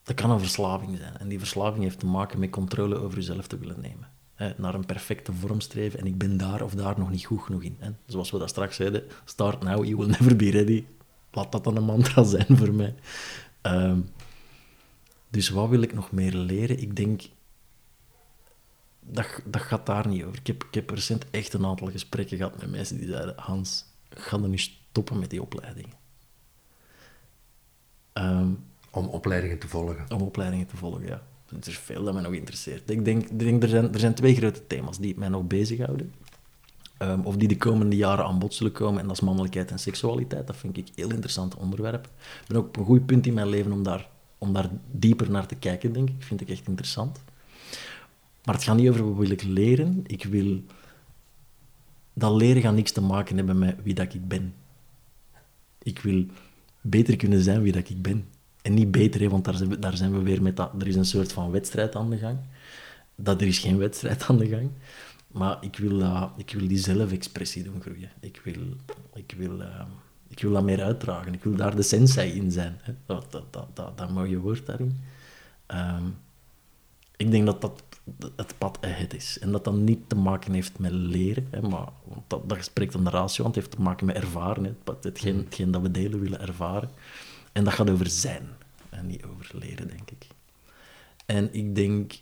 [0.04, 1.16] dat kan een verslaving zijn.
[1.18, 4.08] En die verslaving heeft te maken met controle over jezelf te willen nemen.
[4.34, 5.98] Hè, naar een perfecte vorm streven.
[5.98, 7.76] En ik ben daar of daar nog niet goed genoeg in.
[7.78, 7.90] Hè.
[8.06, 10.84] Zoals we dat straks zeiden, start now, you will never be ready.
[11.30, 12.94] Laat dat dan een mantra zijn voor mij.
[13.62, 14.08] Um,
[15.28, 16.80] dus wat wil ik nog meer leren?
[16.80, 17.22] Ik denk,
[19.00, 20.38] dat, dat gaat daar niet over.
[20.38, 24.36] Ik heb, ik recent echt een aantal gesprekken gehad met mensen die zeiden, Hans, ga
[24.36, 25.96] er nu stoppen met die opleidingen.
[28.12, 28.64] Um,
[28.96, 30.04] om opleidingen te volgen?
[30.08, 31.22] Om opleidingen te volgen, ja.
[31.48, 32.90] Er is veel dat mij nog interesseert.
[32.90, 36.12] Ik denk, ik denk er, zijn, er zijn twee grote thema's die mij nog bezighouden.
[36.98, 39.78] Um, of die de komende jaren aan bod zullen komen, en dat is mannelijkheid en
[39.78, 40.46] seksualiteit.
[40.46, 42.04] Dat vind ik een heel interessant onderwerp.
[42.04, 45.30] Ik ben ook op een goed punt in mijn leven om daar, om daar dieper
[45.30, 46.14] naar te kijken, denk ik.
[46.18, 47.22] Vind ik echt interessant.
[48.44, 50.02] Maar het gaat niet over wat wil ik leren.
[50.06, 50.62] Ik wil...
[52.12, 54.54] Dat leren gaat niks te maken hebben met wie dat ik ben.
[55.82, 56.26] Ik wil
[56.80, 58.26] beter kunnen zijn wie dat ik ben.
[58.64, 60.70] En niet beter, hè, want daar zijn, we, daar zijn we weer met dat.
[60.78, 62.38] Er is een soort van wedstrijd aan de gang.
[63.14, 64.70] Dat er is geen wedstrijd aan de gang.
[65.26, 68.10] Maar ik wil, dat, ik wil die zelfexpressie doen groeien.
[68.20, 68.62] Ik wil,
[69.14, 69.80] ik, wil, uh,
[70.28, 71.34] ik wil dat meer uitdragen.
[71.34, 72.78] Ik wil daar de sensei in zijn.
[72.82, 72.92] Hè.
[73.06, 75.00] Dat, dat, dat, dat, dat mooie woord daarin.
[75.66, 76.16] Um,
[77.16, 77.82] ik denk dat dat
[78.36, 79.38] het pad ahead is.
[79.38, 82.94] En dat dat niet te maken heeft met leren, hè, maar want dat, dat spreekt
[82.94, 84.64] aan de ratio, want het heeft te maken met ervaren.
[84.64, 85.44] Hè, het, hetgeen, Mm.
[85.44, 86.90] hetgeen dat we delen willen ervaren.
[87.54, 88.48] En dat gaat over zijn
[88.88, 90.26] en niet over leren, denk ik.
[91.26, 92.12] En ik denk,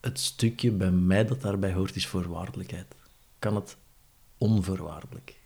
[0.00, 2.94] het stukje bij mij dat daarbij hoort, is voorwaardelijkheid.
[3.38, 3.76] Kan het
[4.38, 5.36] onvoorwaardelijk?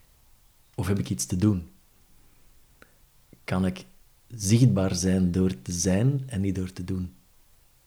[0.74, 1.70] Of heb ik iets te doen?
[3.44, 3.84] Kan ik
[4.28, 7.14] zichtbaar zijn door te zijn en niet door te doen?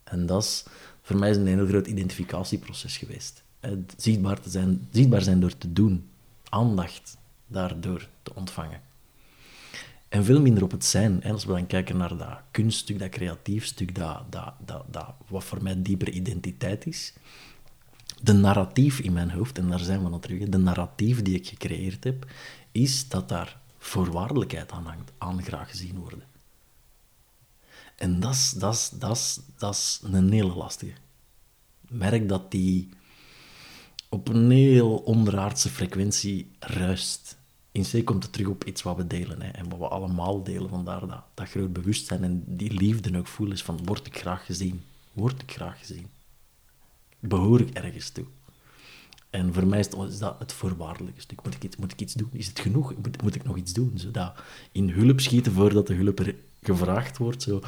[0.03, 0.65] En dat is,
[1.01, 3.43] voor mij is een heel groot identificatieproces geweest.
[3.59, 6.09] Het zichtbaar, te zijn, zichtbaar zijn door te doen.
[6.49, 7.17] Aandacht
[7.47, 8.81] daardoor te ontvangen.
[10.11, 11.23] En veel minder op het zijn.
[11.23, 15.13] En als we dan kijken naar dat kunststuk, dat creatief stuk, dat, dat, dat, dat,
[15.27, 17.13] wat voor mij dieper identiteit is.
[18.21, 22.03] De narratief in mijn hoofd, en daar zijn we hè, de narratief die ik gecreëerd
[22.03, 22.25] heb,
[22.71, 26.23] is dat daar voorwaardelijkheid aan hangt, aan graag gezien worden.
[27.95, 30.93] En dat is, dat is, dat dat is een hele lastige.
[31.87, 32.89] Merk dat die
[34.09, 37.37] op een heel onderaardse frequentie ruist.
[37.71, 40.43] In C komt het terug op iets wat we delen hè, en wat we allemaal
[40.43, 40.69] delen.
[40.69, 44.45] Vandaar dat, dat groot bewustzijn en die liefde ook voelen is van, word ik graag
[44.45, 44.83] gezien?
[45.13, 46.07] Word ik graag gezien?
[47.19, 48.25] Behoor ik ergens toe?
[49.29, 51.43] En voor mij is dat, het voorwaardelijke stuk.
[51.43, 52.29] Moet ik, iets, moet ik iets doen?
[52.31, 52.95] Is het genoeg?
[52.95, 53.91] Moet, moet ik nog iets doen?
[53.95, 54.33] Zodat
[54.71, 57.41] in hulp schieten voordat de hulp er gevraagd wordt.
[57.41, 57.59] Zo,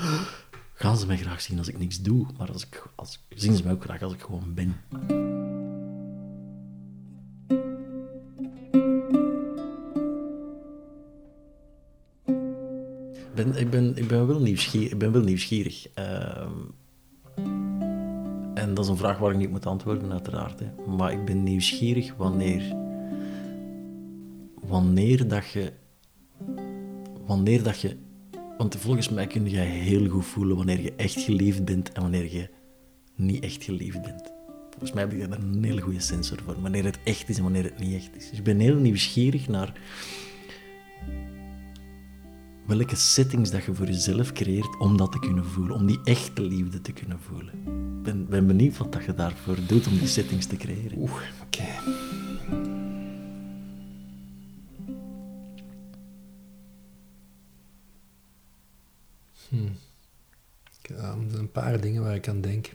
[0.74, 2.26] gaan ze mij graag zien als ik niks doe?
[2.38, 4.76] Maar als ik, als, zien ze mij ook graag als ik gewoon ben.
[13.36, 14.92] Ben, ik ben, ik ben wel nieuwsgierig.
[14.92, 15.88] Ik ben wel nieuwsgierig.
[15.94, 16.52] Ehm,
[18.54, 20.60] en dat is een vraag waar ik niet moet antwoorden, uiteraard.
[20.60, 20.92] Hè.
[20.96, 22.76] Maar ik ben nieuwsgierig wanneer...
[24.68, 25.74] Wanneer dat je...
[27.26, 27.98] Wanneer dat je...
[28.58, 32.34] Want volgens mij kun je heel goed voelen wanneer je echt geliefd bent en wanneer
[32.34, 32.50] je
[33.16, 34.34] niet echt geliefd bent.
[34.70, 36.62] Volgens mij heb je daar een hele goede sensor voor.
[36.62, 38.30] Wanneer het echt is en wanneer het niet echt is.
[38.30, 39.74] Dus ik ben heel nieuwsgierig naar
[42.66, 46.42] welke settings dat je voor jezelf creëert om dat te kunnen voelen, om die echte
[46.42, 47.54] liefde te kunnen voelen.
[47.98, 50.98] Ik ben, ben benieuwd wat dat je daarvoor doet om die settings te creëren.
[50.98, 51.66] Oeh, oké.
[59.50, 59.58] Hm.
[60.82, 62.74] Ja, Er zijn een paar dingen waar ik aan denk.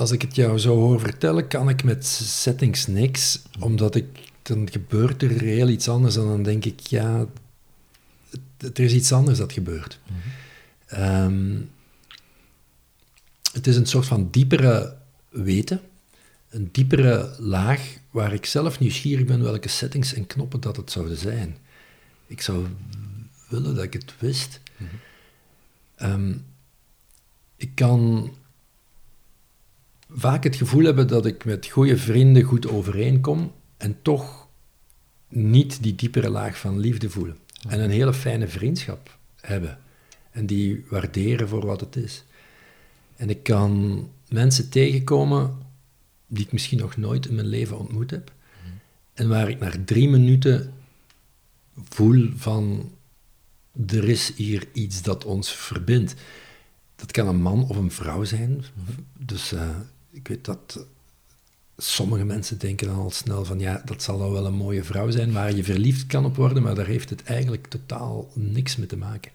[0.00, 4.06] Als ik het jou zou horen vertellen, kan ik met settings niks, omdat ik,
[4.42, 7.26] dan gebeurt er heel iets anders en dan denk ik, ja,
[8.56, 10.00] het- er is iets anders dat gebeurt.
[10.86, 11.56] Ehm,
[13.52, 14.96] het is een soort van diepere
[15.28, 15.80] weten,
[16.50, 21.16] een diepere laag waar ik zelf nieuwsgierig ben welke settings en knoppen dat het zouden
[21.16, 21.56] zijn.
[22.26, 22.66] Ik zou
[23.48, 24.60] willen dat ik het wist.
[25.96, 26.34] Ehm,
[27.56, 28.30] ik kan
[30.14, 34.48] vaak het gevoel hebben dat ik met goede vrienden goed overeenkom en toch
[35.28, 37.38] niet die diepere laag van liefde voelen.
[37.68, 39.78] En een hele fijne vriendschap hebben.
[40.30, 42.24] En die waarderen voor wat het is.
[43.16, 45.58] En ik kan mensen tegenkomen
[46.26, 48.32] die ik misschien nog nooit in mijn leven ontmoet heb.
[49.14, 50.72] En waar ik na drie minuten
[51.88, 52.92] voel van
[53.86, 56.14] er is hier iets dat ons verbindt.
[56.96, 58.64] Dat kan een man of een vrouw zijn.
[59.18, 59.68] Dus eh,
[60.10, 60.86] ik weet dat
[61.76, 65.10] sommige mensen denken dan al snel van ja, dat zal dan wel een mooie vrouw
[65.10, 68.86] zijn waar je verliefd kan op worden, maar daar heeft het eigenlijk totaal niks mee
[68.86, 69.32] te maken.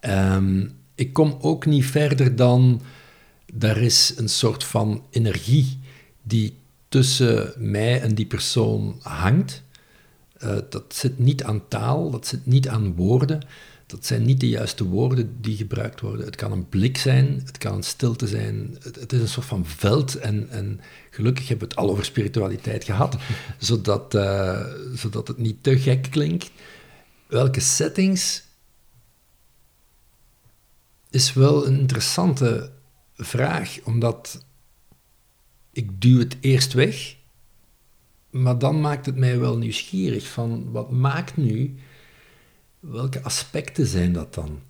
[0.00, 2.82] Ehm, ik kom ook niet verder dan
[3.58, 5.78] er is een soort van energie
[6.22, 6.56] die
[6.88, 9.62] tussen mij en die persoon hangt.
[10.38, 13.42] Eh, dat zit niet aan taal, dat zit niet aan woorden.
[13.88, 16.26] Dat zijn niet de juiste woorden die gebruikt worden.
[16.26, 18.76] Het kan een blik zijn, het kan een stilte zijn.
[18.82, 20.14] Het, het is een soort van veld.
[20.14, 23.16] En, en gelukkig hebben we het al over spiritualiteit gehad,
[23.58, 26.50] zodat, eh, zodat het niet te gek klinkt.
[27.26, 28.42] Welke settings
[31.10, 32.70] is wel een interessante
[33.16, 34.44] vraag, omdat
[35.72, 37.16] ik duw het eerst weg,
[38.30, 41.78] maar dan maakt het mij wel nieuwsgierig van wat maakt nu,
[42.80, 44.60] welke aspecten zijn dat dan?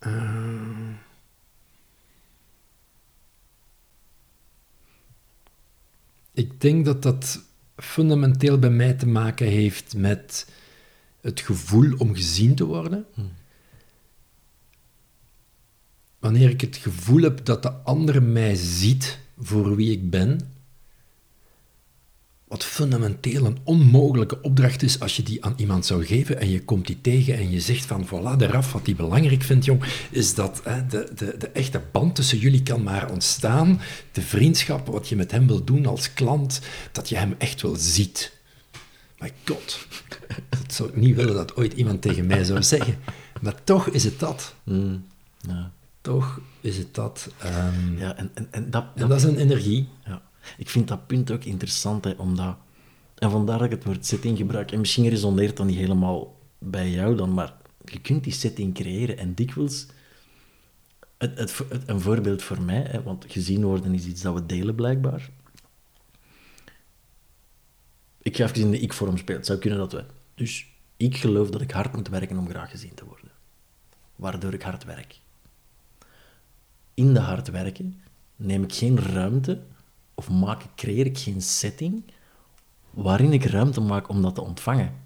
[0.00, 0.94] Uh,
[6.32, 7.42] ik denk dat dat
[7.76, 10.46] fundamenteel bij mij te maken heeft met
[11.20, 13.06] het gevoel om gezien te worden.
[16.18, 20.51] Wanneer ik het gevoel heb dat de ander mij ziet voor wie ik ben,
[22.52, 26.64] wat fundamenteel een onmogelijke opdracht is als je die aan iemand zou geven en je
[26.64, 29.82] komt die tegen en je zegt van voilà, de raf, wat die belangrijk vindt, jong,
[30.10, 33.80] is dat hè, de, de, de echte band tussen jullie kan maar ontstaan,
[34.12, 36.60] de vriendschap, wat je met hem wil doen als klant,
[36.92, 38.32] dat je hem echt wel ziet.
[39.18, 39.86] My god,
[40.48, 42.96] dat zou ik niet willen dat ooit iemand tegen mij zou zeggen.
[43.40, 44.54] Maar toch is het dat.
[44.64, 45.04] Mm,
[45.48, 45.72] ja.
[46.00, 47.28] Toch is het dat.
[47.38, 49.88] ehm, Ja, en, en, en dat, en dat is een energie.
[50.04, 50.22] Ja,
[50.56, 52.56] ik vind dat punt ook interessant, hè, omdat...
[53.14, 54.72] En vandaar dat ik het woord setting gebruik.
[54.72, 59.18] En misschien resoneert dat niet helemaal bij jou dan, maar je kunt die setting creëren.
[59.18, 59.86] En dikwijls...
[61.18, 64.74] Het, het, een voorbeeld voor mij, hè, want gezien worden is iets dat we delen
[64.74, 65.30] blijkbaar.
[68.22, 69.36] Ik ga even in de ik-vorm spelen.
[69.36, 70.04] Het zou kunnen dat we...
[70.34, 73.30] Dus ik geloof dat ik hard moet werken om graag gezien te worden.
[74.16, 75.20] Waardoor ik hard werk
[76.94, 78.00] in de hard werken
[78.36, 79.62] neem ik geen ruimte
[80.14, 82.02] of maak, creëer ik geen setting
[82.90, 85.00] waarin ik ruimte maak om dat te ontvangen.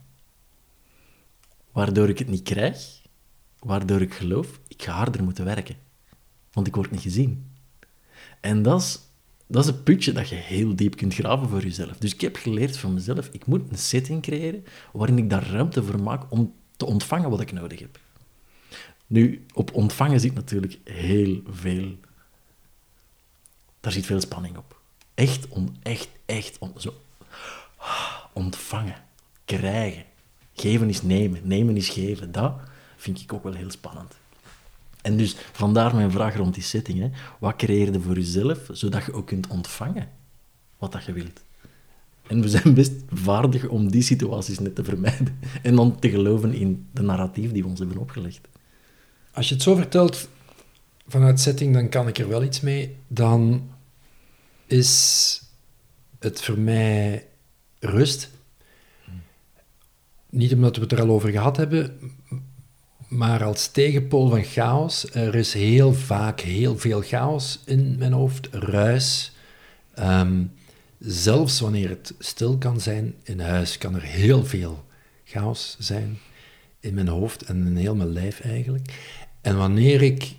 [1.72, 3.02] Waardoor ik het niet krijg,
[3.58, 5.76] waardoor ik geloof, ik ga harder moeten werken.
[6.52, 7.50] Want ik word niet gezien.
[8.40, 9.00] En dat is,
[9.46, 11.96] dat is een putje dat je heel diep kunt graven voor jezelf.
[11.96, 15.82] Dus ik heb geleerd van mezelf, ik moet een setting creëren waarin ik daar ruimte
[15.82, 18.00] voor maak om te ontvangen wat ik nodig heb.
[19.06, 21.96] Nu, op ontvangen zit natuurlijk heel veel...
[23.80, 24.75] Daar zit veel spanning op.
[25.16, 26.58] Echt, on, echt, echt.
[28.32, 28.96] Ontvangen,
[29.44, 30.04] krijgen.
[30.54, 32.32] Geven is nemen, nemen is geven.
[32.32, 32.54] Dat
[32.96, 34.14] vind ik ook wel heel spannend.
[35.02, 36.98] En dus vandaar mijn vraag rond die setting.
[36.98, 37.10] Hè.
[37.38, 40.08] Wat creëer je voor jezelf, zodat je ook kunt ontvangen
[40.78, 41.40] wat dat je wilt?
[42.26, 45.38] En we zijn best vaardig om die situaties net te vermijden.
[45.62, 48.48] En dan te geloven in de narratief die we ons hebben opgelegd.
[49.32, 50.28] Als je het zo vertelt
[51.06, 52.96] vanuit setting, dan kan ik er wel iets mee.
[53.08, 53.70] Dan
[54.66, 55.42] is
[56.18, 57.26] het voor mij
[57.78, 58.30] rust.
[60.30, 62.00] Niet omdat we het er al over gehad hebben,
[63.08, 65.14] maar als tegenpool van chaos.
[65.14, 69.32] Er is heel vaak heel veel chaos in mijn hoofd, ruis.
[69.94, 70.44] Ehm,
[70.98, 74.84] zelfs wanneer het stil kan zijn in huis, kan er heel veel
[75.24, 76.18] chaos zijn
[76.80, 79.14] in mijn hoofd en in heel mijn lijf eigenlijk.
[79.40, 80.34] En wanneer ik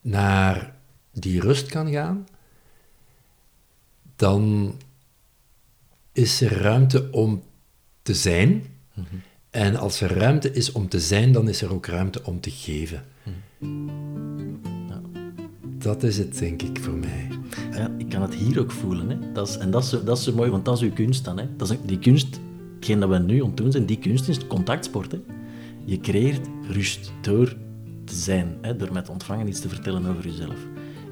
[0.00, 0.74] naar
[1.12, 2.26] die rust kan gaan,
[4.20, 4.74] dan
[6.12, 7.42] is er ruimte om
[8.02, 8.62] te zijn.
[9.50, 12.50] En als er ruimte is om te zijn, dan is er ook ruimte om te
[12.50, 13.04] geven.
[15.78, 17.28] Dat is het, denk ik, voor mij.
[17.72, 19.08] Ja, ik kan het hier ook voelen.
[19.10, 19.32] Hè.
[19.32, 21.24] Dat is, en dat is, zo- dat is zo mooi, want dat is uw kunst
[21.24, 21.38] dan.
[21.38, 21.56] Hè.
[21.56, 22.40] Dat is, die kunst,
[22.76, 25.12] hetgeen dat we nu aan het doen zijn, die kunst is contactsport.
[25.12, 25.18] Hè.
[25.84, 27.56] Je creëert rust door
[28.04, 30.58] te zijn, hè, door met ontvangen iets te vertellen over jezelf.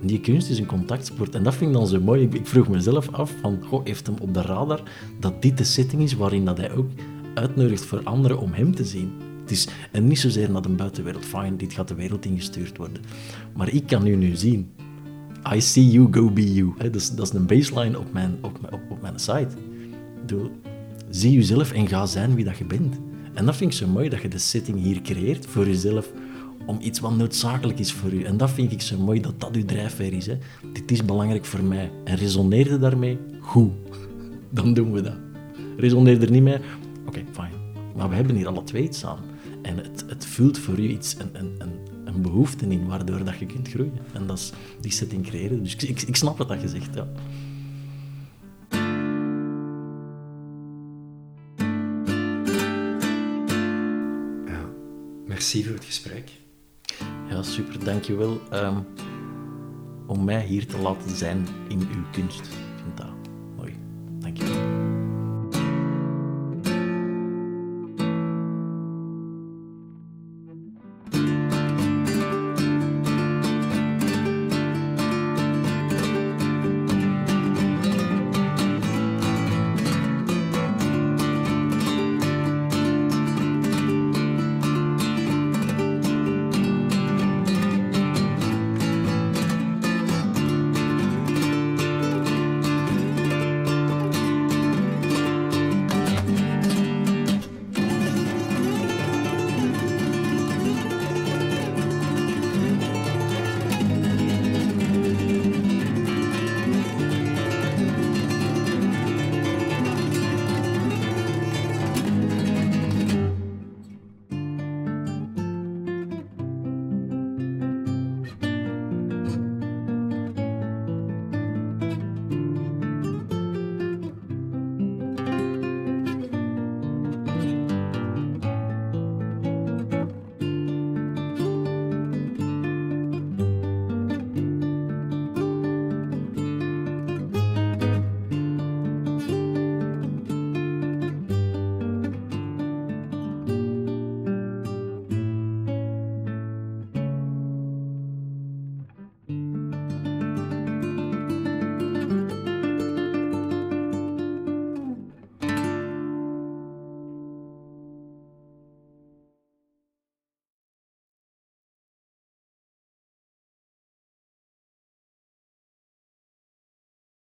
[0.02, 1.34] Die kunst is een contactsport.
[1.34, 2.22] En dat vind ik dan zo mooi.
[2.30, 4.82] Ik, vroeg mezelf af van, goh, heeft hem op de radar
[5.20, 6.90] dat dit de setting is waarin dat hij ook
[7.34, 9.10] uitnodigt voor anderen om hem te zien.
[9.40, 11.24] Het is, en niet zozeer naar de buitenwereld.
[11.24, 13.02] Fine, dit gaat de wereld ingestuurd worden.
[13.56, 14.70] Maar ik kan u nu zien.
[15.54, 16.74] I see you, go be you.
[16.78, 19.48] Dat, is, dat is een baseline op mijn, op, mijn- op, op mijn site.
[20.26, 20.50] Doe,
[21.10, 22.96] zie jezelf en ga zijn wie dat je bent.
[23.34, 26.12] En dat vind ik zo mooi, dat je de setting hier creëert voor jezelf,
[26.68, 28.22] om iets wat noodzakelijk is voor u.
[28.22, 30.26] En dat vind ik zo mooi, dat dat uw drijfveer is.
[30.26, 30.38] Hè.
[30.72, 31.90] Dit is belangrijk voor mij.
[32.04, 33.18] En resoneerde daarmee?
[33.40, 33.72] Goed.
[34.50, 35.16] Dan doen we dat.
[35.76, 36.58] Resoneer er niet mee?
[37.06, 37.52] Oké, fijn.
[37.96, 39.18] Maar we hebben hier alle twee iets aan.
[39.62, 41.70] En het, het vult voor u iets, een, een,
[42.04, 43.98] een, behoefte in, waardoor dat je kunt groeien.
[44.12, 45.62] En dat is die setting creëren.
[45.62, 46.94] Dus ik, ik, snap wat dat je zegt.
[46.94, 47.06] Ja.
[55.26, 56.30] Merci voor het gesprek.
[57.28, 58.40] Ja, super, dankjewel.
[58.52, 58.86] Um,
[60.06, 62.40] om mij hier te laten zijn in uw kunst.
[62.40, 63.17] Ik